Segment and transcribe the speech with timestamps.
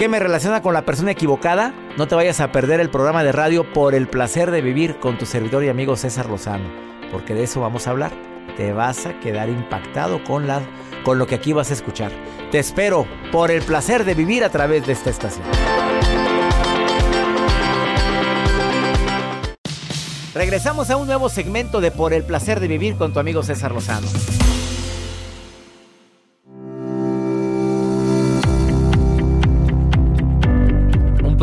[0.00, 1.74] Qué me relaciona con la persona equivocada?
[1.98, 5.18] No te vayas a perder el programa de radio por el placer de vivir con
[5.18, 6.64] tu servidor y amigo César Lozano,
[7.12, 8.10] porque de eso vamos a hablar.
[8.56, 10.62] Te vas a quedar impactado con, la,
[11.04, 12.12] con lo que aquí vas a escuchar.
[12.50, 15.44] Te espero por el placer de vivir a través de esta estación.
[20.32, 23.72] Regresamos a un nuevo segmento de Por el placer de vivir con tu amigo César
[23.72, 24.08] Lozano.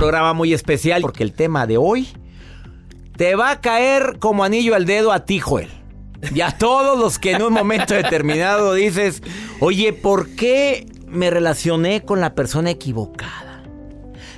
[0.07, 2.07] Programa muy especial porque el tema de hoy
[3.18, 5.68] te va a caer como anillo al dedo a ti, Joel.
[6.34, 9.22] Y a todos los que en un momento determinado dices,
[9.59, 13.63] oye, ¿por qué me relacioné con la persona equivocada?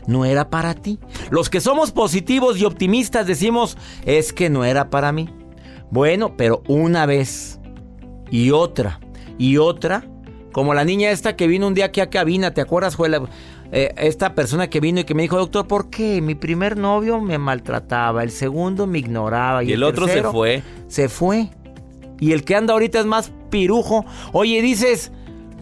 [0.08, 0.98] No era para ti.
[1.30, 5.30] Los que somos positivos y optimistas decimos, es que no era para mí.
[5.92, 7.60] Bueno, pero una vez
[8.32, 9.00] y otra
[9.38, 10.04] y otra,
[10.52, 13.22] como la niña esta que vino un día aquí a cabina, ¿te acuerdas, Joel?
[13.72, 16.22] Eh, esta persona que vino y que me dijo, doctor, ¿por qué?
[16.22, 20.64] Mi primer novio me maltrataba, el segundo me ignoraba y, el, otro se fue.
[20.88, 21.50] Se fue.
[22.20, 24.06] Y el que anda ahorita es más pirujo.
[24.34, 25.12] Oye, dices,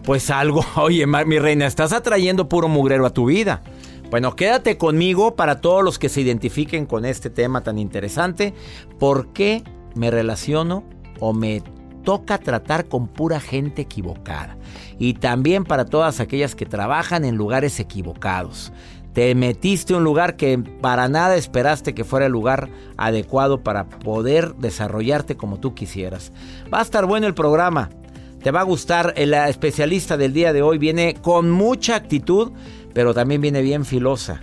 [0.04, 3.62] pues algo, oye, mi reina, estás atrayendo puro mugrero a tu vida.
[4.10, 8.54] Bueno, quédate conmigo para todos los que se identifiquen con este tema tan interesante.
[8.98, 9.62] ¿Por qué
[9.94, 10.84] me relaciono
[11.20, 11.62] o me
[12.02, 14.56] toca tratar con pura gente equivocada.
[14.98, 18.72] Y también para todas aquellas que trabajan en lugares equivocados.
[19.12, 23.88] Te metiste a un lugar que para nada esperaste que fuera el lugar adecuado para
[23.88, 26.32] poder desarrollarte como tú quisieras.
[26.72, 27.90] Va a estar bueno el programa.
[28.42, 29.14] Te va a gustar.
[29.16, 32.52] El especialista del día de hoy viene con mucha actitud,
[32.94, 34.40] pero también viene bien filosa.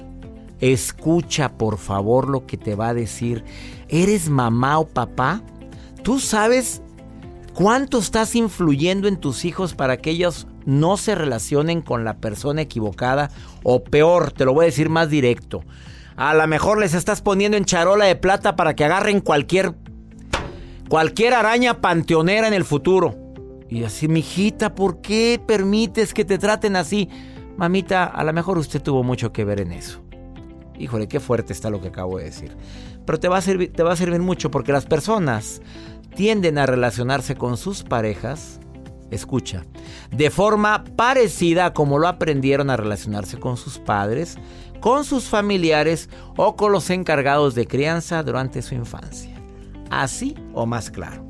[0.60, 3.44] Escucha por favor lo que te va a decir.
[3.88, 5.42] ¿Eres mamá o papá?
[6.04, 6.82] ¿Tú sabes
[7.56, 12.62] ¿Cuánto estás influyendo en tus hijos para que ellos no se relacionen con la persona
[12.62, 13.32] equivocada?
[13.64, 15.64] O peor, te lo voy a decir más directo.
[16.18, 19.74] A lo mejor les estás poniendo en charola de plata para que agarren cualquier
[20.90, 23.16] cualquier araña panteonera en el futuro.
[23.70, 27.08] Y así, mijita, ¿por qué permites que te traten así?
[27.56, 30.04] Mamita, a lo mejor usted tuvo mucho que ver en eso.
[30.78, 32.52] Híjole, qué fuerte está lo que acabo de decir.
[33.06, 35.62] Pero te va a servir, te va a servir mucho porque las personas
[36.16, 38.60] tienden a relacionarse con sus parejas,
[39.12, 39.64] escucha,
[40.12, 44.38] de forma parecida a como lo aprendieron a relacionarse con sus padres,
[44.80, 49.36] con sus familiares o con los encargados de crianza durante su infancia.
[49.90, 51.26] Así o más claro.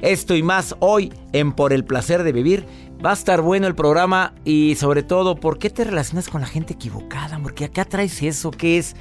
[0.00, 2.66] Esto y más hoy en Por el placer de vivir.
[3.04, 6.46] Va a estar bueno el programa y sobre todo, ¿por qué te relacionas con la
[6.46, 7.38] gente equivocada?
[7.42, 8.94] Porque acá traes eso que es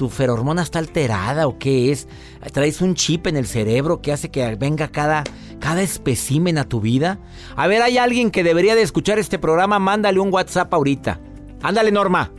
[0.00, 2.08] ¿Tu feromona está alterada o qué es?
[2.54, 5.24] ¿Traes un chip en el cerebro que hace que venga cada,
[5.58, 7.18] cada especímen a tu vida?
[7.54, 11.20] A ver, hay alguien que debería de escuchar este programa, mándale un WhatsApp ahorita.
[11.62, 12.32] Ándale, Norma.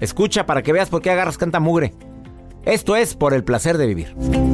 [0.00, 1.94] Escucha para que veas por qué agarras canta mugre.
[2.64, 4.53] Esto es por el placer de vivir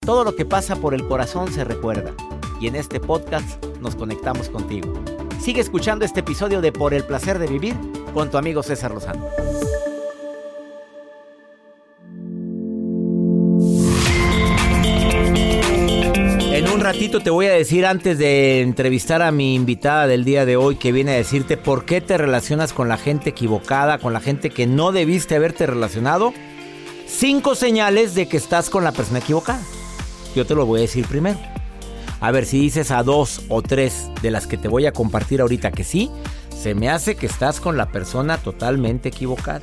[0.00, 2.14] Todo lo que pasa por el corazón se recuerda.
[2.60, 4.92] Y en este podcast nos conectamos contigo.
[5.40, 7.76] Sigue escuchando este episodio de Por el placer de vivir
[8.14, 9.28] con tu amigo César Lozano.
[16.50, 20.44] En un ratito te voy a decir antes de entrevistar a mi invitada del día
[20.46, 24.12] de hoy que viene a decirte por qué te relacionas con la gente equivocada, con
[24.12, 26.32] la gente que no debiste haberte relacionado.
[27.08, 29.60] Cinco señales de que estás con la persona equivocada.
[30.36, 31.38] Yo te lo voy a decir primero.
[32.20, 35.40] A ver si dices a dos o tres de las que te voy a compartir
[35.40, 36.10] ahorita que sí,
[36.54, 39.62] se me hace que estás con la persona totalmente equivocada.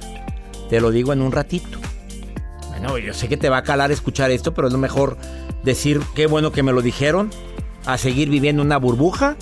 [0.69, 1.79] Te lo digo en un ratito.
[2.69, 5.15] Bueno, yo sé que te va a calar escuchar esto, pero es lo mejor
[5.63, 7.29] decir qué bueno que me lo dijeron,
[7.85, 9.37] a seguir viviendo una burbuja.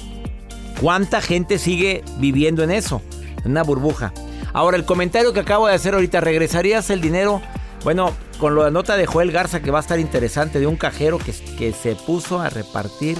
[0.81, 3.01] ¿Cuánta gente sigue viviendo en eso?
[3.45, 4.13] En una burbuja.
[4.51, 7.41] Ahora, el comentario que acabo de hacer ahorita, ¿regresarías el dinero?
[7.83, 11.17] Bueno, con la nota de Joel Garza que va a estar interesante, de un cajero
[11.17, 13.17] que, se puso a repartir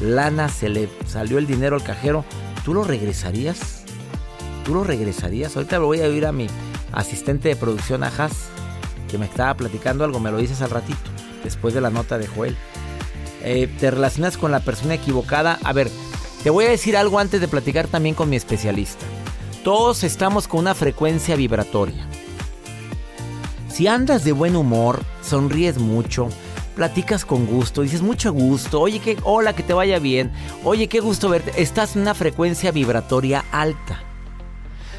[0.00, 2.24] lana, se le salió el dinero al cajero.
[2.64, 3.82] ¿Tú lo regresarías?
[4.64, 5.56] ¿Tú lo regresarías?
[5.56, 6.46] Ahorita voy a oír a mi
[6.92, 8.32] asistente de producción, Ajas,
[9.10, 11.10] que me estaba platicando algo, me lo dices al ratito,
[11.42, 12.56] después de la nota de Joel.
[13.42, 15.58] Eh, ¿Te relacionas con la persona equivocada?
[15.64, 15.90] A ver,
[16.44, 19.04] te voy a decir algo antes de platicar también con mi especialista.
[19.64, 22.06] Todos estamos con una frecuencia vibratoria.
[23.78, 26.30] Si andas de buen humor, sonríes mucho,
[26.74, 30.32] platicas con gusto, dices mucho gusto, oye, que, hola, que te vaya bien,
[30.64, 34.02] oye, qué gusto verte, estás en una frecuencia vibratoria alta.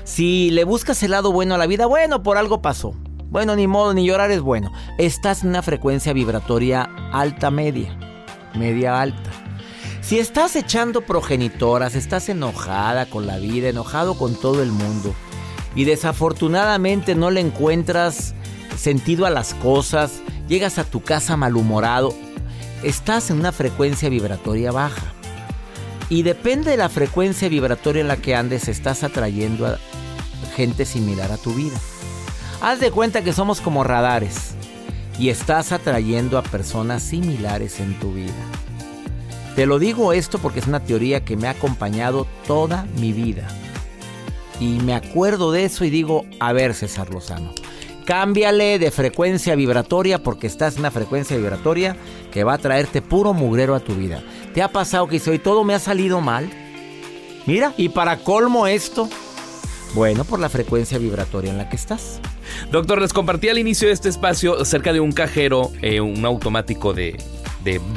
[0.05, 2.95] Si le buscas el lado bueno a la vida, bueno, por algo pasó.
[3.25, 4.71] Bueno, ni modo, ni llorar es bueno.
[4.97, 7.97] Estás en una frecuencia vibratoria alta media,
[8.55, 9.29] media alta.
[9.99, 15.13] Si estás echando progenitoras, estás enojada con la vida, enojado con todo el mundo,
[15.75, 18.35] y desafortunadamente no le encuentras
[18.79, 22.15] sentido a las cosas, llegas a tu casa malhumorado,
[22.81, 25.13] estás en una frecuencia vibratoria baja.
[26.09, 29.77] Y depende de la frecuencia vibratoria en la que andes, estás atrayendo a
[30.55, 31.77] gente similar a tu vida.
[32.61, 34.51] Haz de cuenta que somos como radares
[35.19, 38.33] y estás atrayendo a personas similares en tu vida.
[39.55, 43.47] Te lo digo esto porque es una teoría que me ha acompañado toda mi vida.
[44.59, 47.53] Y me acuerdo de eso y digo, a ver César Lozano,
[48.09, 51.95] cámbiale de frecuencia vibratoria porque estás en una frecuencia vibratoria
[52.31, 54.23] que va a traerte puro mugrero a tu vida.
[54.51, 56.50] ¿Te ha pasado que hoy todo me ha salido mal?
[57.45, 59.07] Mira, y para colmo esto,
[59.94, 62.19] bueno, por la frecuencia vibratoria en la que estás.
[62.71, 66.95] Doctor, les compartí al inicio de este espacio acerca de un cajero, eh, un automático
[66.95, 67.16] de,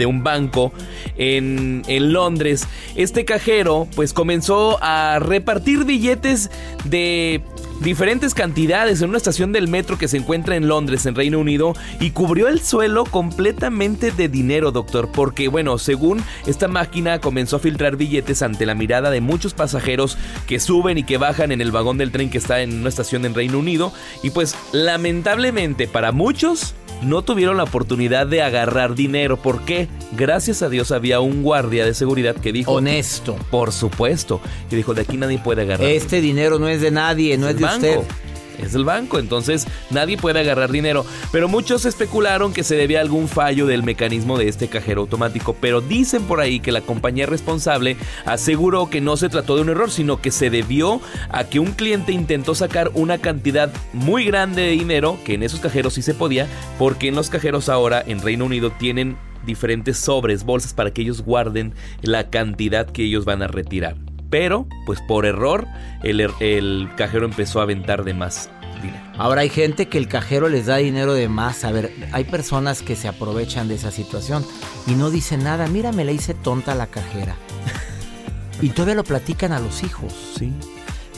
[0.07, 0.75] un banco
[1.17, 2.69] en, en, Londres.
[2.97, 6.51] Este cajero pues comenzó a repartir billetes
[6.85, 7.41] de
[7.83, 11.75] diferentes cantidades en una estación del metro que se encuentra en Londres, en Reino Unido,
[12.01, 17.61] y cubrió el suelo completamente de dinero, doctor, porque bueno, según esta máquina comenzó a
[17.61, 21.73] filtrar billetes ante la mirada de muchos pasajeros que suben y que bajan en el
[21.73, 26.13] vagón del tren que está en una estación en Reino Unido, y pues lamentablemente para
[26.13, 29.37] muchos no tuvieron la oportunidad de agarrar dinero.
[29.37, 29.89] ¿Por qué?
[30.13, 32.73] Gracias a Dios había un guardia de seguridad que dijo...
[32.73, 33.37] Honesto.
[33.51, 34.41] Por supuesto.
[34.71, 35.89] Que dijo, de aquí nadie puede agarrar.
[35.89, 37.67] Este dinero no es de nadie, no es, es de
[38.63, 41.05] Es del banco, entonces nadie puede agarrar dinero.
[41.33, 45.57] Pero muchos especularon que se debía a algún fallo del mecanismo de este cajero automático.
[45.61, 49.71] Pero dicen por ahí que la compañía responsable aseguró que no se trató de un
[49.71, 51.01] error, sino que se debió
[51.31, 55.61] a que un cliente intentó sacar una cantidad muy grande de dinero, que en esos
[55.61, 56.47] cajeros sí se podía,
[56.79, 61.23] porque en los cajeros ahora en Reino Unido tienen diferentes sobres, bolsas para que ellos
[61.23, 63.97] guarden la cantidad que ellos van a retirar.
[64.33, 65.69] Pero, pues por error,
[66.03, 68.49] el, el, cajero empezó a aventar de más.
[68.83, 68.99] dinero.
[69.19, 71.65] Ahora hay gente que el cajero les da dinero de más.
[71.65, 74.43] A ver, hay personas que se aprovechan de esa situación
[74.87, 75.67] y no dicen nada.
[75.67, 77.37] Mira, me la hice tonta la cajera.
[78.63, 80.15] y todavía lo platican a los hijos.
[80.39, 80.51] Sí.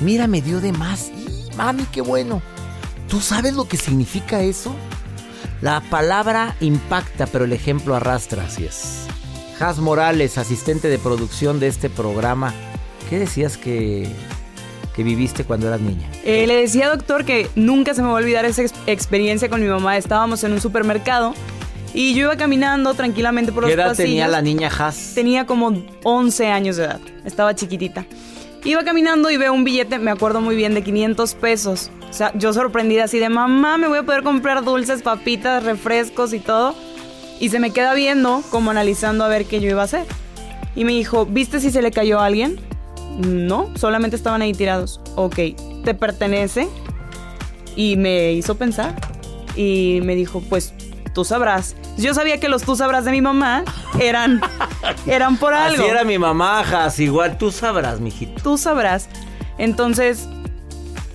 [0.01, 1.13] Mira, me dio de más.
[1.17, 2.43] Y, mami, qué bueno.
[3.09, 4.75] ¿Tú sabes lo que significa eso?
[5.63, 8.47] La palabra impacta, pero el ejemplo arrastra.
[8.47, 9.07] Así es.
[9.61, 12.53] Has Morales, asistente de producción de este programa.
[13.11, 14.09] ¿Qué decías que,
[14.97, 16.09] que viviste cuando eras niña?
[16.25, 19.61] Eh, le decía, doctor, que nunca se me va a olvidar esa ex- experiencia con
[19.63, 19.97] mi mamá.
[19.97, 21.35] Estábamos en un supermercado
[21.93, 24.09] y yo iba caminando tranquilamente por los ¿Qué edad pasillos.
[24.09, 25.13] tenía la niña Has?
[25.15, 27.01] Tenía como 11 años de edad.
[27.25, 28.07] Estaba chiquitita.
[28.65, 31.91] Iba caminando y veo un billete, me acuerdo muy bien, de 500 pesos.
[32.09, 36.33] O sea, yo sorprendida así de, mamá, me voy a poder comprar dulces, papitas, refrescos
[36.33, 36.75] y todo.
[37.41, 40.07] Y se me queda viendo, como analizando a ver qué yo iba a hacer.
[40.75, 42.59] Y me dijo, ¿viste si se le cayó a alguien?
[43.19, 45.01] No, solamente estaban ahí tirados.
[45.17, 45.37] Ok,
[45.85, 46.69] ¿te pertenece?
[47.77, 48.95] Y me hizo pensar.
[49.57, 50.75] Y me dijo, pues
[51.15, 51.77] tú sabrás.
[51.97, 53.65] Yo sabía que los tú sabrás de mi mamá
[54.01, 54.41] eran,
[55.07, 55.83] eran por algo.
[55.83, 56.99] Así era mi mamá, Has.
[56.99, 58.43] Igual tú sabrás, mijito.
[58.43, 59.09] Tú sabrás.
[59.59, 60.29] Entonces,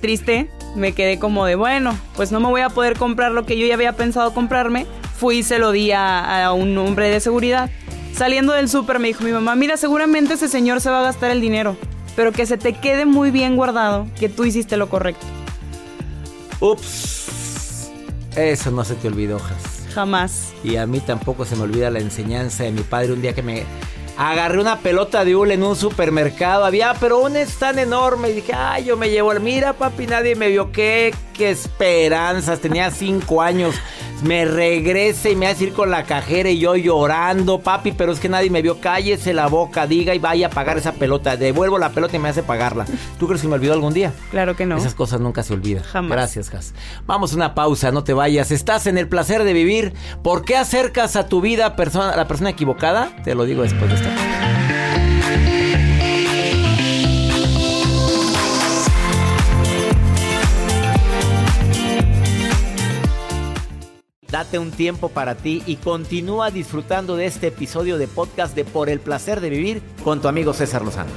[0.02, 3.58] triste, me quedé como de, bueno, pues no me voy a poder comprar lo que
[3.58, 4.88] yo ya había pensado comprarme.
[5.18, 7.70] Fui y se lo di a, a un hombre de seguridad.
[8.14, 11.32] Saliendo del súper me dijo mi mamá, mira, seguramente ese señor se va a gastar
[11.32, 11.78] el dinero,
[12.20, 15.26] pero que se te quede muy bien guardado que tú hiciste lo correcto.
[16.60, 17.90] Ups.
[18.36, 19.94] Eso no se te olvidó, Has.
[19.94, 20.52] Jamás.
[20.62, 23.42] Y a mí tampoco se me olvida la enseñanza de mi padre un día que
[23.42, 23.64] me
[24.18, 26.66] agarré una pelota de hule en un supermercado.
[26.66, 28.32] Había, pero un es tan enorme.
[28.32, 29.40] Y dije, ay, yo me llevo el.
[29.40, 30.74] Mira, papi, nadie me vio.
[30.74, 32.60] Qué, qué esperanzas.
[32.60, 33.76] Tenía cinco años.
[34.24, 38.20] Me regrese y me hace ir con la cajera y yo llorando, papi, pero es
[38.20, 38.80] que nadie me vio.
[38.82, 41.38] Cállese la boca, diga y vaya a pagar esa pelota.
[41.38, 42.86] Devuelvo la pelota y me hace pagarla.
[43.18, 44.12] ¿Tú crees que me olvidó algún día?
[44.32, 44.78] Claro que no.
[44.78, 45.84] Esas cosas nunca se olvidan.
[45.84, 46.12] Jamás.
[46.12, 46.74] Gracias, Jas.
[47.06, 48.52] Vamos a una pausa, no te vayas.
[48.52, 49.94] Estás en el placer de vivir.
[50.22, 53.12] ¿Por qué acercas a tu vida a persona- a la persona equivocada?
[53.24, 54.79] Te lo digo después de esta
[64.32, 68.90] Date un tiempo para ti y continúa disfrutando de este episodio de podcast de Por
[68.90, 71.10] el placer de vivir con tu amigo César Lozano.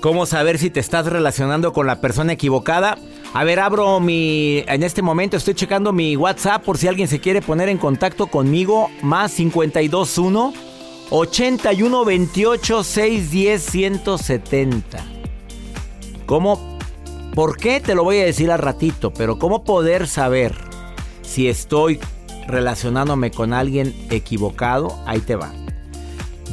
[0.00, 2.96] ¿Cómo saber si te estás relacionando con la persona equivocada?
[3.34, 4.62] A ver, abro mi...
[4.68, 8.28] En este momento estoy checando mi WhatsApp por si alguien se quiere poner en contacto
[8.28, 8.90] conmigo.
[9.02, 10.67] Más 521
[11.10, 15.04] 81 28 610 170.
[16.26, 16.78] ¿Cómo?
[17.34, 17.80] ¿Por qué?
[17.80, 20.54] Te lo voy a decir al ratito, pero ¿cómo poder saber
[21.22, 21.98] si estoy
[22.46, 24.98] relacionándome con alguien equivocado?
[25.06, 25.52] Ahí te va.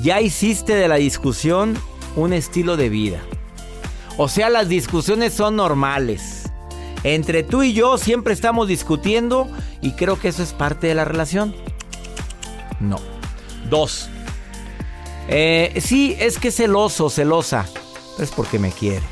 [0.02, 1.78] Ya hiciste de la discusión
[2.16, 3.22] un estilo de vida.
[4.18, 6.44] O sea, las discusiones son normales.
[7.04, 9.48] Entre tú y yo siempre estamos discutiendo
[9.82, 11.54] y creo que eso es parte de la relación.
[12.80, 13.00] No.
[13.70, 14.10] Dos.
[15.27, 17.65] Eh, sí, es que celoso, celosa.
[18.20, 19.05] Es porque me quiere.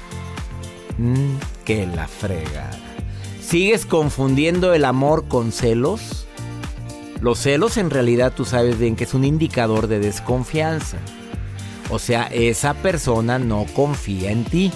[0.98, 2.70] Mm, que la frega.
[3.42, 6.28] ¿Sigues confundiendo el amor con celos?
[7.22, 10.98] Los celos en realidad tú sabes bien que es un indicador de desconfianza.
[11.90, 14.72] O sea, esa persona no confía en ti.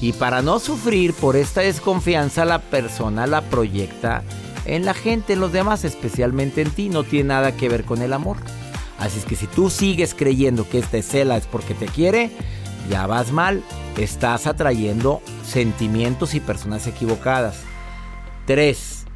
[0.00, 4.22] Y para no sufrir por esta desconfianza, la persona la proyecta
[4.64, 6.88] en la gente, en los demás, especialmente en ti.
[6.88, 8.38] No tiene nada que ver con el amor.
[9.00, 12.30] Así es que si tú sigues creyendo que esta cela es porque te quiere,
[12.88, 13.62] ya vas mal.
[13.96, 17.56] Estás atrayendo sentimientos y personas equivocadas.
[18.46, 19.06] 3.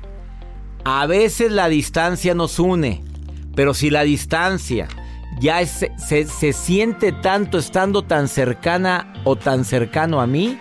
[0.84, 3.02] A veces la distancia nos une,
[3.54, 4.88] pero si la distancia
[5.40, 10.58] ya es- se, se siente tanto estando tan cercana o tan cercano a mí,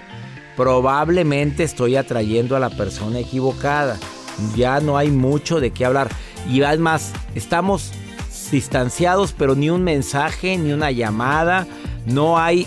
[0.58, 3.98] probablemente estoy atrayendo a la persona equivocada.
[4.56, 6.10] Ya no hay mucho de qué hablar.
[6.50, 7.92] Y además, estamos
[8.54, 11.68] distanciados, pero ni un mensaje, ni una llamada,
[12.06, 12.66] no hay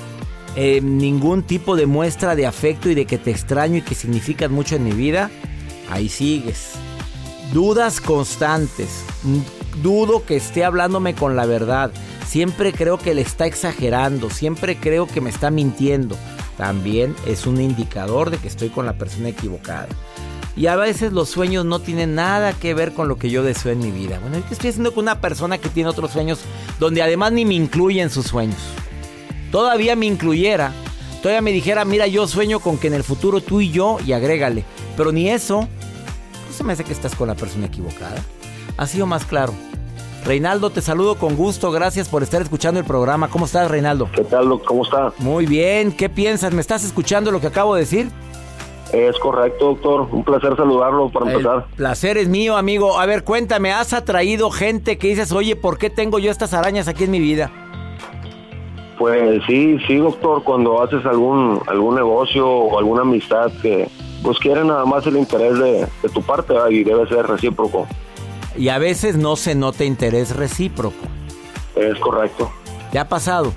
[0.56, 4.50] eh, ningún tipo de muestra de afecto y de que te extraño y que significas
[4.50, 5.30] mucho en mi vida.
[5.90, 6.72] Ahí sigues.
[7.52, 9.04] Dudas constantes.
[9.82, 11.90] Dudo que esté hablándome con la verdad.
[12.26, 14.30] Siempre creo que le está exagerando.
[14.30, 16.16] Siempre creo que me está mintiendo.
[16.56, 19.88] También es un indicador de que estoy con la persona equivocada.
[20.56, 23.72] Y a veces los sueños no tienen nada que ver con lo que yo deseo
[23.72, 24.18] en mi vida.
[24.20, 26.40] Bueno, ¿qué estoy haciendo con una persona que tiene otros sueños
[26.80, 28.56] donde además ni me incluye en sus sueños?
[29.52, 30.72] Todavía me incluyera,
[31.20, 34.12] todavía me dijera, mira, yo sueño con que en el futuro tú y yo, y
[34.12, 34.64] agrégale.
[34.96, 35.68] Pero ni eso,
[36.46, 38.16] pues se me hace que estás con la persona equivocada.
[38.78, 39.52] Ha sido más claro.
[40.24, 41.70] Reinaldo, te saludo con gusto.
[41.70, 43.28] Gracias por estar escuchando el programa.
[43.28, 44.10] ¿Cómo estás, Reinaldo?
[44.10, 44.48] ¿Qué tal?
[44.48, 44.64] doc?
[44.64, 45.12] ¿Cómo está?
[45.18, 45.92] Muy bien.
[45.92, 46.52] ¿Qué piensas?
[46.52, 48.10] ¿Me estás escuchando lo que acabo de decir?
[48.92, 50.08] Es correcto, doctor.
[50.12, 51.66] Un placer saludarlo para El empezar.
[51.76, 52.98] placer es mío, amigo.
[52.98, 56.86] A ver, cuéntame, ¿has atraído gente que dices, oye, ¿por qué tengo yo estas arañas
[56.88, 57.50] aquí en mi vida?
[58.98, 60.42] Pues sí, sí, doctor.
[60.44, 63.88] Cuando haces algún algún negocio o alguna amistad que
[64.22, 66.70] pues quiere nada más el interés de, de tu parte ¿verdad?
[66.70, 67.86] y debe ser recíproco.
[68.56, 70.96] Y a veces no se nota interés recíproco.
[71.74, 72.50] Es correcto.
[72.90, 73.52] ¿Te ha pasado?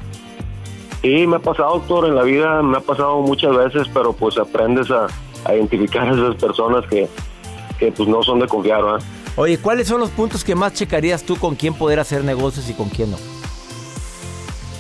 [1.02, 4.38] Y me ha pasado, doctor, en la vida me ha pasado muchas veces, pero pues
[4.38, 5.08] aprendes a,
[5.46, 7.08] a identificar a esas personas que,
[7.78, 9.02] que pues no son de confiar, ¿verdad?
[9.36, 12.74] Oye, ¿cuáles son los puntos que más checarías tú con quién poder hacer negocios y
[12.74, 13.18] con quién no?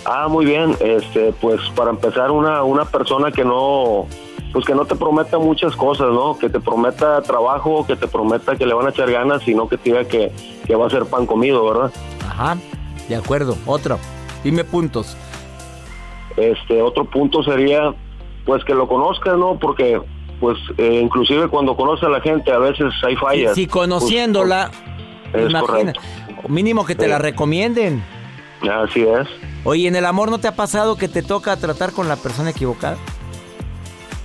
[0.05, 0.75] Ah, muy bien.
[0.81, 4.07] Este, pues para empezar, una, una persona que no,
[4.51, 6.37] pues que no te prometa muchas cosas, ¿no?
[6.37, 9.77] Que te prometa trabajo, que te prometa que le van a echar ganas, sino que
[9.77, 10.31] te diga que,
[10.65, 11.91] que va a ser pan comido, ¿verdad?
[12.27, 12.57] Ajá,
[13.07, 13.55] de acuerdo.
[13.65, 13.99] Otro.
[14.43, 15.15] Dime puntos.
[16.39, 17.93] Este, otro punto sería,
[18.45, 19.57] pues que lo conozcas, ¿no?
[19.59, 20.01] Porque,
[20.39, 23.55] pues, eh, inclusive cuando conoce a la gente, a veces hay fallas.
[23.55, 24.71] Si conociéndola,
[25.31, 26.01] Pues, es imagina, correcto.
[26.47, 27.09] mínimo que te Sí.
[27.09, 28.03] la recomienden.
[28.61, 29.27] Así es.
[29.63, 32.49] Oye, ¿en el amor no te ha pasado que te toca tratar con la persona
[32.51, 32.97] equivocada?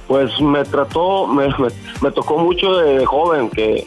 [0.06, 1.68] Pues me trató, me, me,
[2.02, 3.86] me tocó mucho de, de joven, que,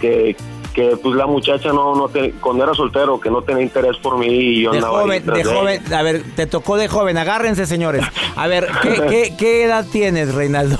[0.00, 0.34] que,
[0.74, 4.18] que pues la muchacha no, no te- cuando era soltero, que no tenía interés por
[4.18, 7.66] mí y yo De andaba joven, de joven, a ver, te tocó de joven, agárrense
[7.66, 8.04] señores.
[8.36, 10.78] A ver, ¿qué, qué, qué edad tienes, Reinaldo?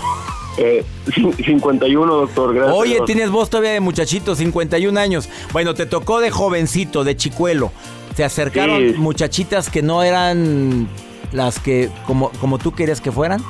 [0.58, 2.76] Eh, cin- 51, doctor, gracias.
[2.76, 5.28] Oye, tienes voz todavía de muchachito, 51 años.
[5.52, 7.72] Bueno, te tocó de jovencito, de chicuelo.
[8.16, 8.94] Te acercaron Sí.
[8.98, 10.88] muchachitas que no eran
[11.32, 13.42] las que como, como tú querías que fueran.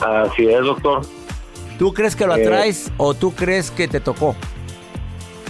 [0.00, 1.02] Así es, doctor.
[1.78, 2.42] ¿Tú crees que lo Eh.
[2.42, 4.34] atraes o tú crees que te tocó?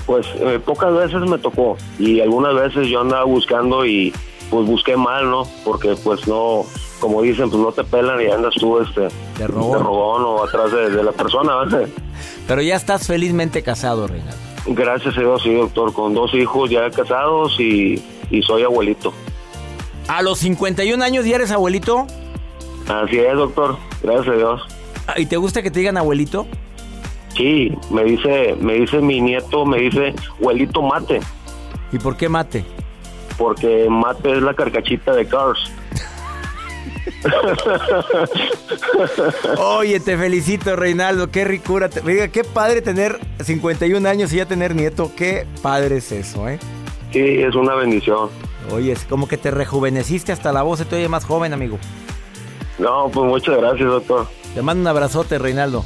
[0.06, 4.12] Pues eh, pocas veces me tocó y algunas veces yo andaba buscando y
[4.50, 5.42] pues busqué mal, ¿no?
[5.64, 6.64] Porque pues no,
[7.00, 9.08] como dicen, pues no te pelan y andas tú este
[9.38, 9.82] De robón.
[9.84, 11.52] robón o atrás de, de la persona.
[12.46, 14.36] Pero ya estás felizmente casado, Reinaldo.
[14.68, 19.12] Gracias a Dios, sí, doctor, con dos hijos ya casados y, y soy abuelito.
[20.08, 22.06] ¿A los 51 años ya eres abuelito?
[22.88, 24.62] Así es, doctor, gracias a Dios.
[25.16, 26.46] ¿Y te gusta que te digan abuelito?
[27.36, 31.20] Sí, me dice, me dice mi nieto, me dice, abuelito mate,
[31.92, 32.64] ¿Y por qué mate?
[33.36, 35.58] porque mate es la carcachita de Cars.
[39.58, 41.30] Oye, te felicito, Reinaldo.
[41.30, 41.88] Qué ricura.
[41.88, 45.10] Te- Oiga, qué padre tener 51 años y ya tener nieto.
[45.16, 46.58] Qué padre es eso, ¿eh?
[47.12, 48.28] Sí, es una bendición.
[48.72, 51.78] Oye, es como que te rejuveneciste hasta la voz se te oye más joven, amigo.
[52.78, 54.26] No, pues muchas gracias, doctor.
[54.54, 55.84] Te mando un abrazote, Reinaldo.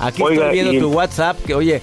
[0.00, 1.82] Aquí Oiga, estoy viendo y- tu WhatsApp, que oye,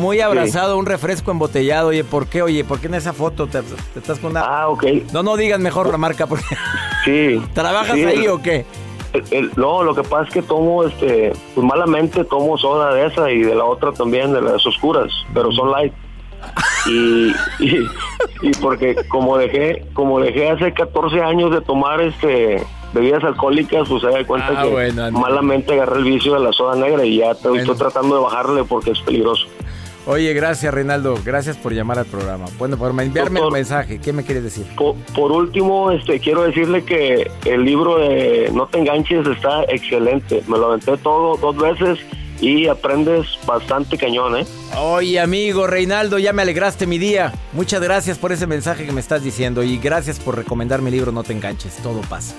[0.00, 1.88] muy abrazado, un refresco embotellado.
[1.88, 2.42] Oye, ¿por qué?
[2.42, 4.40] Oye, ¿por qué en esa foto te, te estás con una...
[4.40, 4.84] Ah, ok.
[5.12, 6.44] No, no digas mejor la marca, porque
[7.04, 7.40] Sí.
[7.54, 8.64] ¿trabajas Sí, ahí el- o qué?
[9.12, 13.06] el- el- no, lo que pasa es que tomo, este, pues malamente tomo soda de
[13.06, 15.92] esa y de la otra también, de las oscuras, pero son light.
[16.86, 17.28] Y,
[17.60, 17.86] y,
[18.42, 24.02] y porque como dejé, como dejé hace 14 años de tomar este bebidas alcohólicas, pues
[24.02, 27.18] se da cuenta Ah, que bueno, malamente agarré el vicio de la soda negra y
[27.18, 27.56] ya Bueno.
[27.60, 29.46] estoy tratando de bajarle porque es peligroso.
[30.04, 31.14] Oye, gracias, Reinaldo.
[31.24, 32.46] Gracias por llamar al programa.
[32.58, 33.52] Bueno, por enviarme el Doctor.
[33.52, 34.00] mensaje.
[34.00, 34.66] ¿Qué me quieres decir?
[34.76, 40.42] Por, por último, este, quiero decirle que el libro de No te enganches está excelente.
[40.48, 42.00] Me lo aventé todo dos veces
[42.40, 44.44] y aprendes bastante cañón, ¿eh?
[44.76, 47.32] Oye, amigo Reinaldo, ya me alegraste mi día.
[47.52, 51.12] Muchas gracias por ese mensaje que me estás diciendo y gracias por recomendar mi libro
[51.12, 52.34] No te enganches, todo pasa.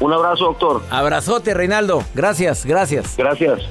[0.00, 0.82] Un abrazo, doctor.
[0.90, 2.02] Abrazote, Reinaldo.
[2.14, 3.16] Gracias, gracias.
[3.16, 3.62] Gracias.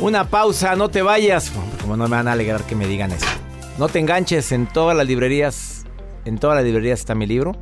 [0.00, 1.52] Una pausa, no te vayas.
[1.80, 3.26] Como no me van a alegrar que me digan eso.
[3.78, 5.84] No te enganches en todas las librerías.
[6.24, 7.52] En todas las librerías está mi libro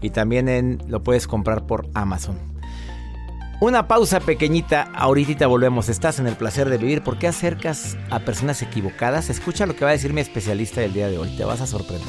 [0.00, 2.38] y también en lo puedes comprar por Amazon.
[3.60, 5.88] Una pausa pequeñita, ahorita volvemos.
[5.88, 7.02] Estás en el placer de vivir.
[7.02, 9.30] ¿Por qué acercas a personas equivocadas?
[9.30, 11.36] Escucha lo que va a decir mi especialista del día de hoy.
[11.36, 12.08] Te vas a sorprender.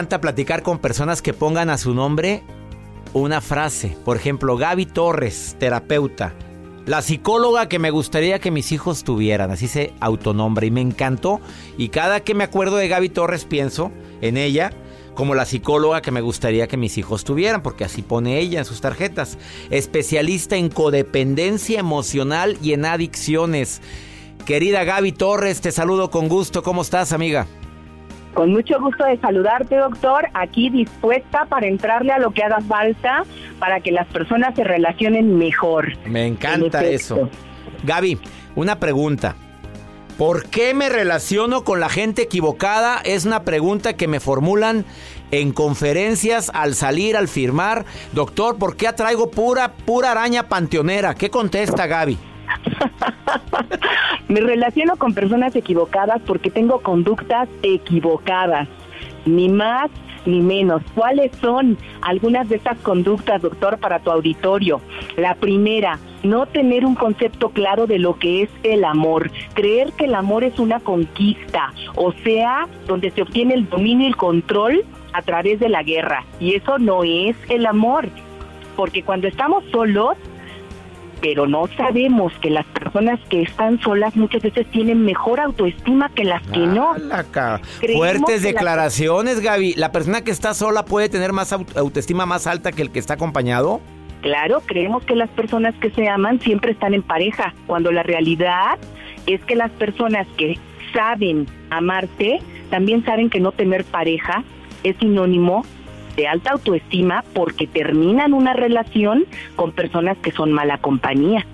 [0.00, 2.42] Encanta platicar con personas que pongan a su nombre
[3.12, 3.98] una frase.
[4.02, 6.32] Por ejemplo, Gaby Torres, terapeuta.
[6.86, 11.42] La psicóloga que me gustaría que mis hijos tuvieran, así se autonombra y me encantó.
[11.76, 14.72] Y cada que me acuerdo de Gaby Torres pienso en ella
[15.14, 18.64] como la psicóloga que me gustaría que mis hijos tuvieran, porque así pone ella en
[18.64, 19.36] sus tarjetas.
[19.68, 23.82] Especialista en codependencia emocional y en adicciones.
[24.46, 26.62] Querida Gaby Torres, te saludo con gusto.
[26.62, 27.46] ¿Cómo estás, amiga?
[28.34, 30.28] Con mucho gusto de saludarte, doctor.
[30.34, 33.24] Aquí dispuesta para entrarle a lo que haga falta
[33.58, 35.96] para que las personas se relacionen mejor.
[36.06, 37.28] Me encanta eso.
[37.84, 38.18] Gaby,
[38.54, 39.34] una pregunta.
[40.16, 43.00] ¿Por qué me relaciono con la gente equivocada?
[43.04, 44.84] Es una pregunta que me formulan
[45.30, 47.86] en conferencias al salir, al firmar.
[48.12, 51.14] Doctor, ¿por qué atraigo pura, pura araña panteonera?
[51.14, 52.18] ¿Qué contesta Gaby?
[54.30, 58.68] Me relaciono con personas equivocadas porque tengo conductas equivocadas,
[59.26, 59.90] ni más
[60.24, 60.82] ni menos.
[60.94, 64.80] ¿Cuáles son algunas de estas conductas, doctor, para tu auditorio?
[65.16, 70.04] La primera, no tener un concepto claro de lo que es el amor, creer que
[70.04, 74.84] el amor es una conquista, o sea, donde se obtiene el dominio y el control
[75.12, 76.24] a través de la guerra.
[76.38, 78.08] Y eso no es el amor,
[78.76, 80.16] porque cuando estamos solos,
[81.20, 86.24] pero no sabemos que las personas que están solas muchas veces tienen mejor autoestima que
[86.24, 86.94] las que no.
[87.94, 89.74] Fuertes declaraciones, Gaby.
[89.74, 93.14] ¿La persona que está sola puede tener más autoestima más alta que el que está
[93.14, 93.80] acompañado?
[94.22, 98.78] Claro, creemos que las personas que se aman siempre están en pareja, cuando la realidad
[99.26, 100.58] es que las personas que
[100.92, 104.44] saben amarte también saben que no tener pareja
[104.82, 105.64] es sinónimo
[106.16, 109.24] de alta autoestima porque terminan una relación
[109.56, 111.46] con personas que son mala compañía.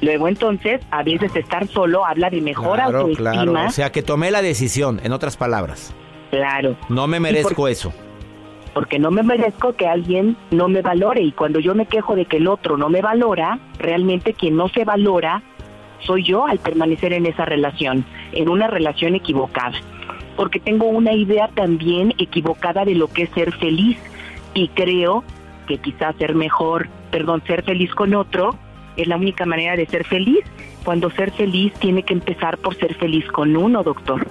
[0.00, 3.32] Luego entonces, a veces estar solo habla de mejor autoestima.
[3.32, 3.66] Claro.
[3.66, 5.94] O sea, que tomé la decisión, en otras palabras.
[6.30, 6.76] Claro.
[6.88, 7.92] No me merezco eso.
[8.74, 12.26] Porque no me merezco que alguien no me valore y cuando yo me quejo de
[12.26, 15.42] que el otro no me valora, realmente quien no se valora
[16.00, 19.78] soy yo al permanecer en esa relación, en una relación equivocada
[20.36, 23.98] porque tengo una idea también equivocada de lo que es ser feliz.
[24.54, 25.24] Y creo
[25.66, 28.56] que quizás ser mejor, perdón, ser feliz con otro
[28.96, 30.44] es la única manera de ser feliz,
[30.84, 34.26] cuando ser feliz tiene que empezar por ser feliz con uno, doctor.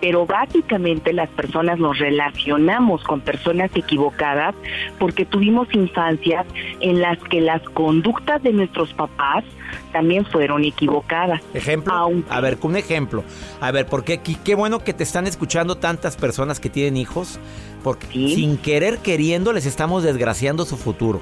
[0.00, 4.54] Pero básicamente las personas nos relacionamos con personas equivocadas
[4.98, 6.46] porque tuvimos infancias
[6.80, 9.44] en las que las conductas de nuestros papás
[9.92, 11.40] también fueron equivocadas.
[11.54, 11.92] Ejemplo,
[12.28, 13.24] a ver, un ejemplo.
[13.60, 17.38] A ver, porque qué, qué bueno que te están escuchando tantas personas que tienen hijos,
[17.82, 21.20] porque sin querer queriendo les estamos desgraciando su futuro.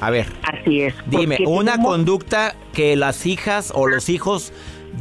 [0.00, 0.26] A ver.
[0.42, 0.94] Así es.
[1.06, 4.52] Dime, una conducta que las hijas o los hijos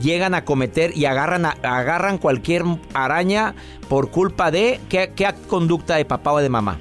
[0.01, 3.53] llegan a cometer y agarran, agarran cualquier araña
[3.89, 6.77] por culpa de ¿qué, qué conducta de papá o de mamá.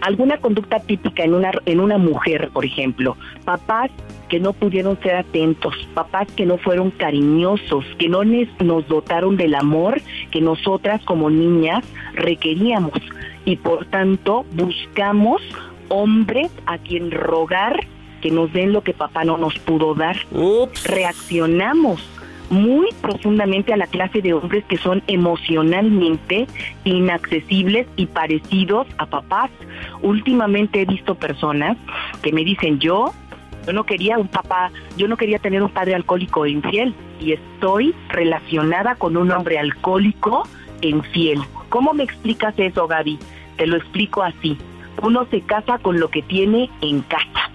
[0.00, 3.16] Alguna conducta típica en una, en una mujer, por ejemplo.
[3.44, 3.90] Papás
[4.34, 9.54] que no pudieron ser atentos, papás que no fueron cariñosos, que no nos dotaron del
[9.54, 13.00] amor que nosotras como niñas requeríamos.
[13.44, 15.40] Y por tanto buscamos
[15.88, 17.86] hombres a quien rogar
[18.22, 20.16] que nos den lo que papá no nos pudo dar.
[20.84, 22.04] Reaccionamos
[22.50, 26.48] muy profundamente a la clase de hombres que son emocionalmente
[26.82, 29.50] inaccesibles y parecidos a papás.
[30.02, 31.76] Últimamente he visto personas
[32.20, 33.12] que me dicen, yo,
[33.66, 37.32] yo no quería un papá, yo no quería tener un padre alcohólico e infiel y
[37.32, 40.46] estoy relacionada con un hombre alcohólico
[40.82, 41.40] e infiel.
[41.68, 43.18] ¿Cómo me explicas eso, Gaby?
[43.56, 44.58] Te lo explico así.
[45.02, 47.50] Uno se casa con lo que tiene en casa.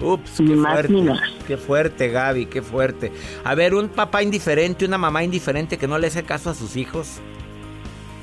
[0.00, 1.12] Ups, qué fuerte.
[1.46, 3.12] Qué fuerte, Gaby, qué fuerte.
[3.44, 6.76] A ver, un papá indiferente, una mamá indiferente que no le hace caso a sus
[6.76, 7.20] hijos.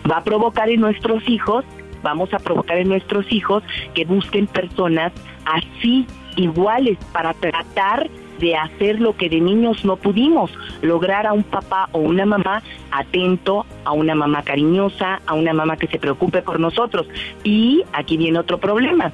[0.10, 1.64] Va a provocar en nuestros hijos,
[2.04, 5.14] vamos a provocar en nuestros hijos que busquen personas
[5.46, 11.44] así, iguales, para tratar de hacer lo que de niños no pudimos, lograr a un
[11.44, 16.42] papá o una mamá atento, a una mamá cariñosa, a una mamá que se preocupe
[16.42, 17.08] por nosotros.
[17.44, 19.12] Y aquí viene otro problema.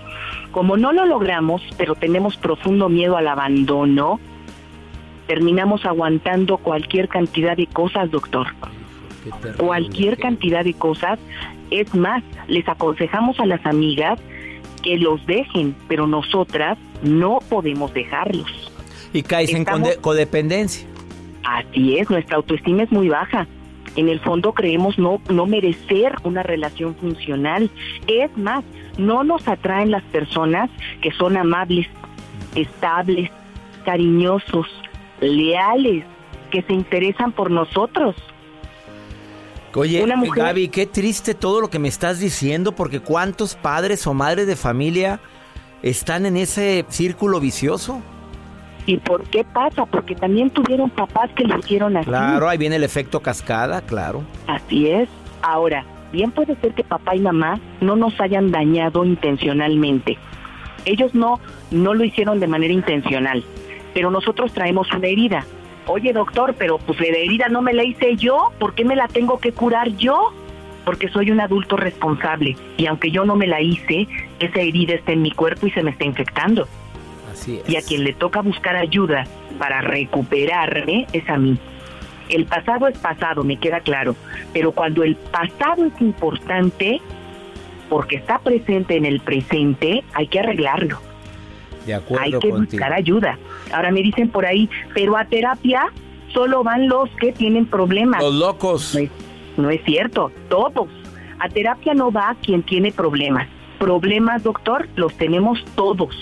[0.52, 4.20] Como no lo logramos, pero tenemos profundo miedo al abandono,
[5.28, 8.48] terminamos aguantando cualquier cantidad de cosas, doctor.
[9.58, 11.20] Cualquier cantidad de cosas.
[11.70, 14.20] Es más, les aconsejamos a las amigas
[14.82, 18.72] que los dejen, pero nosotras no podemos dejarlos.
[19.14, 19.66] Y caes en
[20.02, 20.88] codependencia.
[21.44, 23.48] Así es, nuestra autoestima es muy baja.
[23.96, 27.72] En el fondo creemos no, no merecer una relación funcional.
[28.08, 28.64] Es más,
[28.98, 30.70] no nos atraen las personas
[31.02, 31.88] que son amables,
[32.56, 33.32] estables,
[33.86, 34.68] cariñosos,
[35.22, 36.06] leales,
[36.52, 38.16] que se interesan por nosotros.
[39.76, 40.04] Oye,
[40.36, 44.56] Gaby, qué triste todo lo que me estás diciendo, porque cuántos padres o madres de
[44.56, 45.20] familia
[45.84, 48.02] están en ese círculo vicioso.
[48.86, 49.86] ¿Y por qué pasa?
[49.86, 52.08] Porque también tuvieron papás que lo hicieron así.
[52.08, 54.24] Claro, ahí viene el efecto cascada, claro.
[54.48, 55.08] Así es.
[55.42, 60.18] Ahora, bien puede ser que papá y mamá no nos hayan dañado intencionalmente.
[60.86, 61.40] Ellos no,
[61.72, 63.44] no lo hicieron de manera intencional,
[63.94, 65.46] pero nosotros traemos una herida
[65.90, 69.08] oye doctor, pero pues la herida no me la hice yo, ¿por qué me la
[69.08, 70.34] tengo que curar yo?
[70.90, 74.08] Porque soy un adulto responsable y aunque yo no me la hice,
[74.40, 76.68] esa herida está en mi cuerpo y se me está infectando.
[77.32, 79.28] Así Y a quien le toca buscar ayuda
[79.60, 81.60] para recuperarme es a mí.
[82.28, 84.16] El pasado es pasado, me queda claro,
[84.52, 87.00] pero cuando el pasado es importante,
[87.88, 91.00] porque está presente en el presente, hay que arreglarlo.
[92.20, 93.38] Hay que buscar ayuda.
[93.72, 95.94] Ahora me dicen por ahí, pero a terapia
[96.34, 98.24] solo van los que tienen problemas.
[98.24, 98.98] Los locos.
[99.60, 100.90] No es, cierto, todos.
[101.40, 103.48] A terapia no va quien tiene problemas.
[103.78, 106.16] Problemas, doctor, los tenemos todos.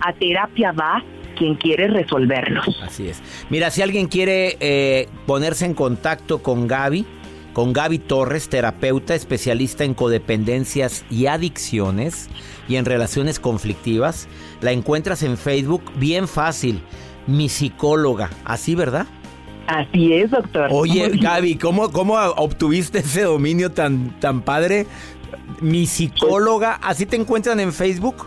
[0.00, 1.02] A terapia va
[1.36, 2.66] quien quiere resolverlos.
[2.82, 3.22] Así es.
[3.50, 7.04] Mira, si alguien quiere eh, ponerse en contacto con Gaby,
[7.52, 12.28] con Gaby Torres, terapeuta especialista en codependencias y adicciones,
[12.68, 14.28] y en relaciones conflictivas.
[14.60, 16.82] La encuentras en Facebook bien fácil.
[17.26, 18.30] Mi psicóloga.
[18.44, 19.06] ¿Así, verdad?
[19.66, 20.68] Así es, doctor.
[20.70, 24.86] Oye, Gaby, ¿cómo, ¿cómo obtuviste ese dominio tan, tan padre?
[25.60, 26.74] Mi psicóloga.
[26.82, 28.26] ¿Así te encuentran en Facebook?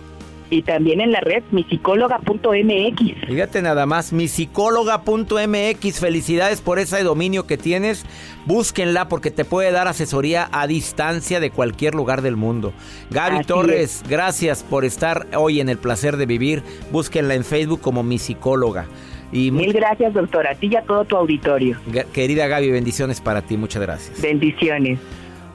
[0.50, 3.28] y también en la red misicóloga.mx.
[3.28, 6.00] Fíjate nada más, misicóloga.mx.
[6.00, 8.06] Felicidades por ese dominio que tienes.
[8.46, 12.74] Búsquenla porque te puede dar asesoría a distancia de cualquier lugar del mundo.
[13.12, 16.64] Gaby Torres, gracias por estar hoy en el placer de vivir.
[16.92, 18.88] Búsquenla en Facebook como mi psicóloga.
[19.32, 20.52] Y Mil gracias, doctora.
[20.52, 21.78] A ti y a todo tu auditorio.
[22.14, 23.58] Querida Gaby, bendiciones para ti.
[23.58, 24.22] Muchas gracias.
[24.22, 25.00] Bendiciones.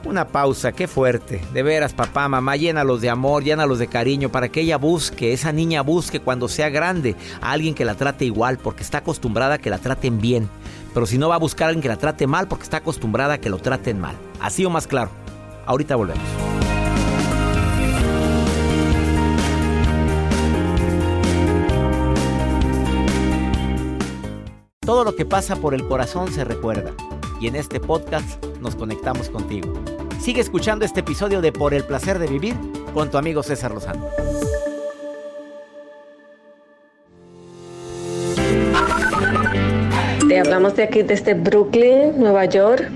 [0.05, 1.41] Una pausa, qué fuerte.
[1.51, 5.51] De veras, papá, mamá, llénalos de amor, llénalos de cariño para que ella busque, esa
[5.51, 9.57] niña busque cuando sea grande a alguien que la trate igual, porque está acostumbrada a
[9.57, 10.47] que la traten bien.
[10.93, 13.33] Pero si no va a buscar a alguien que la trate mal, porque está acostumbrada
[13.33, 14.15] a que lo traten mal.
[14.39, 15.09] Así o más claro.
[15.65, 16.44] Ahorita volvemos.
[25.05, 26.91] Lo que pasa por el corazón se recuerda.
[27.39, 29.71] Y en este podcast nos conectamos contigo.
[30.19, 32.55] Sigue escuchando este episodio de Por el placer de vivir
[32.93, 34.07] con tu amigo César Lozano.
[40.27, 42.89] Te hablamos de aquí desde Brooklyn, Nueva York.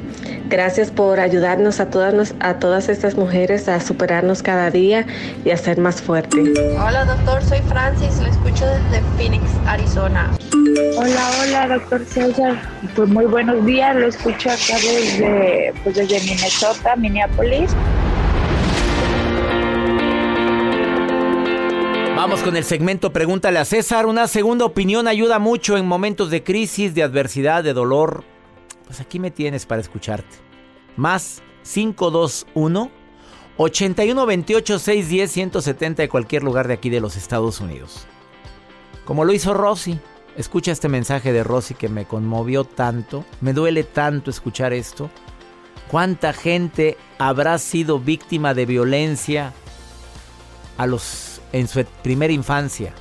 [0.50, 5.06] Gracias por ayudarnos a todas, a todas estas mujeres a superarnos cada día
[5.46, 6.50] y a ser más fuertes.
[6.76, 10.32] Hola doctor, soy Francis, lo escucho desde Phoenix, Arizona.
[10.98, 12.60] Hola, hola doctor César,
[12.96, 17.70] pues muy buenos días, lo escucho acá desde, pues desde Minnesota, Minneapolis.
[22.16, 24.08] Vamos con el segmento Pregúntale a César.
[24.08, 28.24] Una segunda opinión ayuda mucho en momentos de crisis, de adversidad, de dolor
[28.90, 30.36] pues aquí me tienes para escucharte.
[30.98, 32.90] Más 521
[33.56, 38.08] 81 28 610 170 de cualquier lugar de aquí de los Estados Unidos.
[39.06, 40.00] Como lo hizo Rosy.
[40.36, 43.26] Escucha este mensaje de Rosy que me conmovió tanto.
[43.42, 45.12] Me duele tanto escuchar esto.
[45.88, 49.54] ¿Cuánta gente habrá sido víctima de violencia
[50.78, 52.94] a los, en su primera infancia?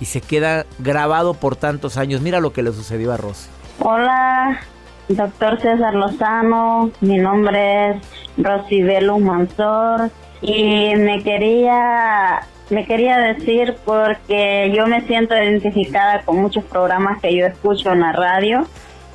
[0.00, 2.22] Y se queda grabado por tantos años.
[2.22, 3.48] Mira lo que le sucedió a Rosy.
[3.78, 4.60] Hola,
[5.08, 7.96] Doctor César Lozano, mi nombre es
[8.36, 10.10] Rosibelo Mansor
[10.42, 12.40] y me quería
[12.70, 18.00] me quería decir porque yo me siento identificada con muchos programas que yo escucho en
[18.00, 18.66] la radio.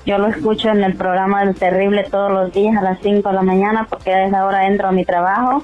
[0.06, 3.36] Yo lo escucho en el programa del Terrible todos los días a las 5 de
[3.36, 5.64] la mañana porque a esa hora entro a mi trabajo.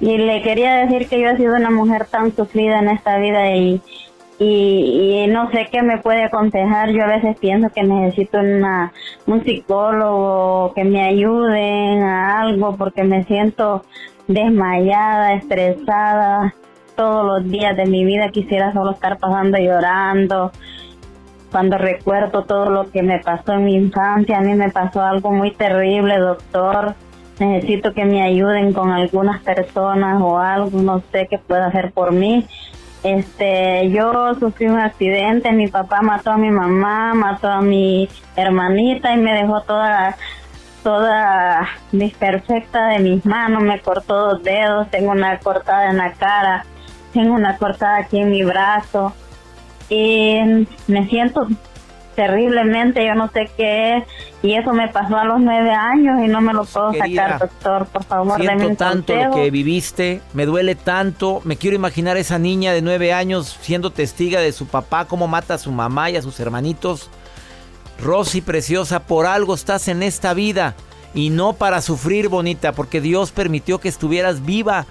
[0.00, 3.54] Y le quería decir que yo he sido una mujer tan sufrida en esta vida
[3.54, 3.82] y
[4.42, 6.90] y, no sé qué me puede aconsejar.
[6.90, 8.92] Yo a veces pienso que necesito una,
[9.26, 13.84] un psicólogo que me ayuden a algo porque me siento
[14.26, 16.54] desmayada, estresada.
[16.96, 20.50] Todos los días de mi vida quisiera solo estar pasando llorando.
[21.50, 25.30] Cuando recuerdo todo lo que me pasó en mi infancia, a mí me pasó algo
[25.30, 26.94] muy terrible, doctor.
[27.38, 32.12] Necesito que me ayuden con algunas personas o algo, no sé qué pueda hacer por
[32.12, 32.46] mí
[33.02, 39.12] este, yo sufrí un accidente, mi papá mató a mi mamá, mató a mi hermanita
[39.12, 40.16] y me dejó toda
[40.82, 46.64] toda desperfecta de mis manos, me cortó dos dedos, tengo una cortada en la cara,
[47.12, 49.12] tengo una cortada aquí en mi brazo.
[49.88, 51.46] Y me siento
[52.14, 54.04] terriblemente, yo no sé qué es,
[54.42, 57.86] y eso me pasó a los nueve años y no me lo puedo sacar, doctor,
[57.86, 62.20] por favor, Siento un tanto lo que viviste, me duele tanto, me quiero imaginar a
[62.20, 66.10] esa niña de nueve años siendo testiga de su papá, cómo mata a su mamá
[66.10, 67.10] y a sus hermanitos.
[68.02, 70.74] Rosy preciosa, por algo estás en esta vida
[71.14, 74.86] y no para sufrir, bonita, porque Dios permitió que estuvieras viva.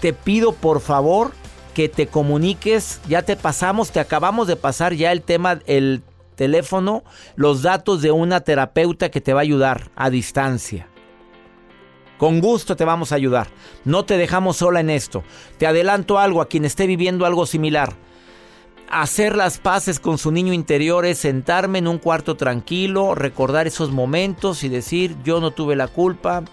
[0.00, 1.32] Te pido por favor
[1.74, 6.02] que te comuniques, ya te pasamos, te acabamos de pasar ya el tema, el
[6.34, 7.04] teléfono,
[7.36, 10.88] los datos de una terapeuta que te va a ayudar a distancia.
[12.18, 13.48] Con gusto te vamos a ayudar.
[13.84, 15.24] No te dejamos sola en esto.
[15.58, 17.94] Te adelanto algo a quien esté viviendo algo similar.
[18.88, 23.90] Hacer las paces con su niño interior es sentarme en un cuarto tranquilo, recordar esos
[23.90, 26.44] momentos y decir, yo no tuve la culpa,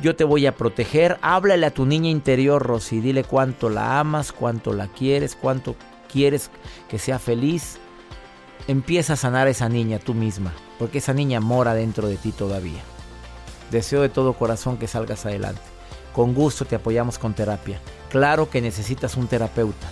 [0.00, 1.18] yo te voy a proteger.
[1.22, 5.76] Háblale a tu niña interior, Rosy, dile cuánto la amas, cuánto la quieres, cuánto
[6.10, 6.50] quieres
[6.88, 7.78] que sea feliz.
[8.66, 12.32] Empieza a sanar a esa niña tú misma, porque esa niña mora dentro de ti
[12.32, 12.82] todavía.
[13.70, 15.60] Deseo de todo corazón que salgas adelante.
[16.14, 17.80] Con gusto te apoyamos con terapia.
[18.08, 19.88] Claro que necesitas un terapeuta.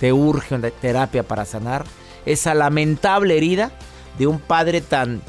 [0.00, 1.84] Te urge una terapia para sanar
[2.24, 3.72] esa lamentable herida
[4.18, 5.20] de un padre tan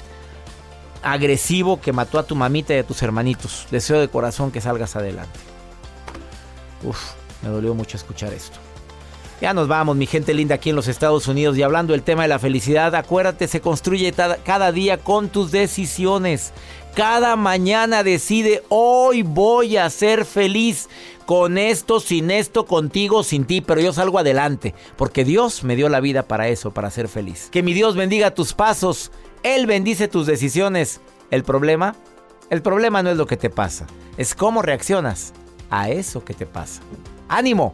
[1.04, 3.68] agresivo que mató a tu mamita y a tus hermanitos.
[3.72, 5.40] Deseo de corazón que salgas adelante.
[6.84, 8.65] Uf, me dolió mucho escuchar esto.
[9.42, 11.58] Ya nos vamos, mi gente linda, aquí en los Estados Unidos.
[11.58, 16.54] Y hablando del tema de la felicidad, acuérdate, se construye cada, día con tus decisiones.
[16.96, 20.88] Cada mañana decide, hoy voy a ser feliz.
[21.26, 24.76] Con esto, sin esto, contigo, sin ti, pero yo salgo adelante.
[24.96, 27.50] Porque Dios me dio la vida para eso, para ser feliz.
[27.52, 29.12] Que mi Dios bendiga tus pasos.
[29.42, 31.02] Él bendice tus decisiones.
[31.32, 31.96] El problema,
[32.52, 35.34] el problema no es lo que te pasa, es cómo reaccionas
[35.72, 36.82] a eso que te pasa.
[37.28, 37.74] Ánimo.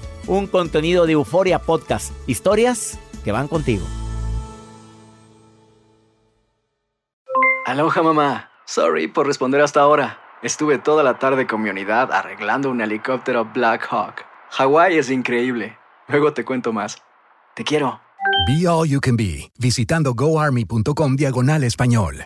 [0.27, 2.13] Un contenido de Euforia Podcast.
[2.27, 3.85] Historias que van contigo.
[7.65, 8.49] Aloha mamá.
[8.65, 10.19] Sorry por responder hasta ahora.
[10.41, 14.25] Estuve toda la tarde con mi unidad arreglando un helicóptero Black Hawk.
[14.51, 15.77] Hawái es increíble.
[16.07, 16.97] Luego te cuento más.
[17.55, 18.01] Te quiero.
[18.47, 22.25] Be All You Can Be, visitando goarmy.com diagonal español.